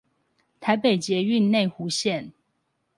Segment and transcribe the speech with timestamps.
[0.59, 2.31] 台北捷運內湖線